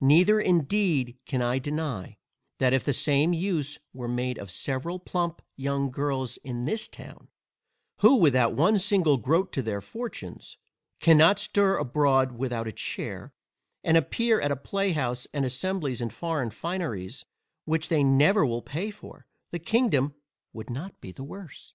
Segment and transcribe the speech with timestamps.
[0.00, 2.16] Neither indeed can I deny,
[2.60, 7.28] that if the same use were made of several plump young girls in this town,
[7.98, 10.56] who without one single groat to their fortunes,
[10.98, 13.34] cannot stir abroad without a chair,
[13.84, 17.26] and appear at a playhouse and assemblies in foreign fineries
[17.66, 20.14] which they never will pay for, the kingdom
[20.54, 21.74] would not be the worse.